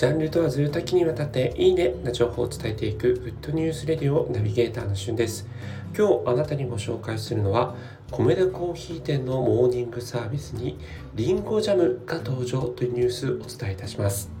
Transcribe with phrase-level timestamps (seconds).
[0.00, 5.46] ジャンル問わず多岐にわたっていいねな情報を伝えていくグッドニュースレディオナビゲーターのしゅんです。
[5.94, 7.76] 今日あなたにご紹介するのは、
[8.10, 10.78] 米田コーヒー店のモーニングサービスに
[11.16, 14.39] リンゴジャムが登場というニュースをお伝えいたします。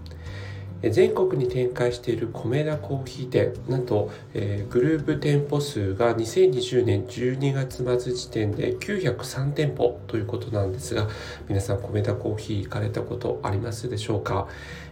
[0.82, 3.52] 全国に展開している米田コーヒー店。
[3.68, 11.08] なんと、えー、グループ店舗数が2020年12月末時点で903店舗ということなんですが
[11.48, 14.48] 皆さん米田コーヒー行かれたことありますでしょうか、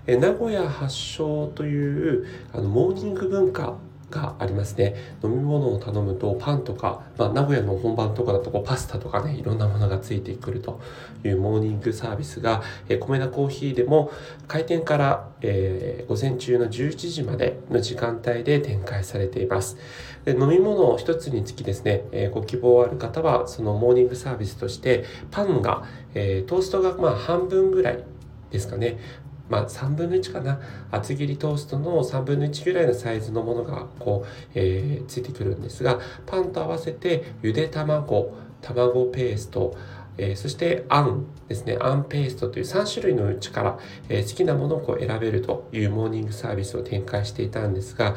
[0.06, 3.76] えー、名古屋発祥というあのモーニング文化
[4.10, 4.94] がありますね。
[5.22, 10.80] 飲み物を頼むとパンとか、まあ、名古屋の本番とかだとこうパスタとかねいろんなものがついてくると。
[11.24, 14.10] いうモーニングサービスが、えー、米田コーヒーでも
[14.46, 19.76] 開店から、えー、午前中の11時までの時間帯で展開されています。
[20.24, 25.84] で飲み物一つにつきですね、えー、ご希望ある方はそのモーニングサービスとしてパンが、
[26.14, 28.04] えトーストがまあ半分ぐらい
[28.50, 28.98] ですかね。
[29.48, 30.60] まあ、3分の1かな。
[30.90, 39.76] 厚切りトーストの3分の1ぐらいのサイズのものがこう、えー、ついてくるんですがパンと合わせてゆで卵卵ペースト
[40.20, 48.16] えー、そしてあんですね、あんペーストという3種類のうちから、えー、好きなものをこう選べるというモーニングサービスを展開していたんですが、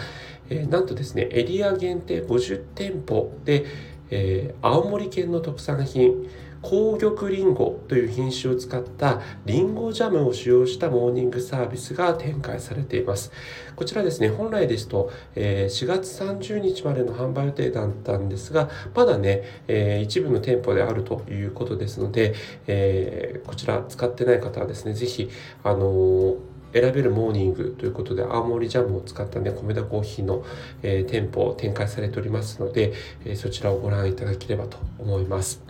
[0.50, 3.66] えー、なんとですね、エリア限定50店舗で、
[4.14, 6.28] え青森県の特産品、
[6.62, 13.32] 紅玉りんごという品種を使ったりんごジャムを使用したモーニングサービスが展開されています。
[13.76, 22.34] こちらですね、本来ですと、え4月30日までの販売予定だったんですが、まだね、え一部の店舗であるということですので、
[22.68, 25.30] えこちら使ってない方はですね、ぜひ、
[25.64, 30.44] あのー選べるモーニングということで青森ジャムを使ったね米田コーヒーの、
[30.84, 32.94] えー、店舗を展開されておりますので、
[33.26, 35.62] えー、そちらをご覧いただければと思います。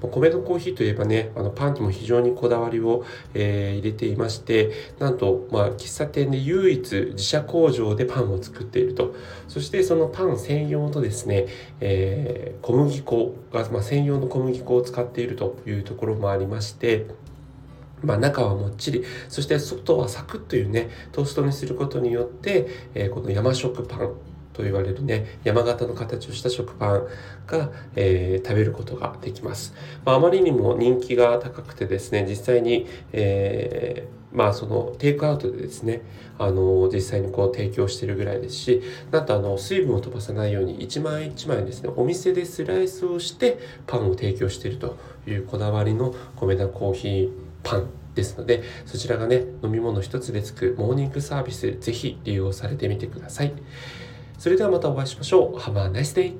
[0.00, 6.80] 米田コーヒーといえばねあのパンにも非常にこだわりを、えー、入れていましてなんと、まあ、喫茶店で唯一
[7.12, 9.14] 自社工場でパンを作っていると。
[9.48, 11.46] そしてそのパン専用のですね、
[11.80, 17.06] え小麦粉が、まあ、専用の小麦粉を使っているというところもありまして
[18.02, 24.12] まあ、中はもっちりそして外はサクッというねトーストにすることによって、えー、この山食パン
[24.52, 27.06] と言われるね山形の形をした食パン
[27.46, 29.74] が、えー、食べることができます、
[30.04, 36.02] まあ、あまりにも人気が高くてですね実際に、えー、まあそのテイクアウトでですね
[36.38, 44.96] あの実際にこう提供してるぐらいですしなんとあの水分を飛ばさないように一枚一枚ですねお店でスライスをしてパンを提供していると
[45.26, 53.52] いうこだわりの米田コーヒーパンですのでそちらがね飲み物一つでつくモーニングサービスぜひ利用されてみてください。
[54.38, 55.58] それではまたお会いしましょう。
[55.58, 56.34] Have a nice day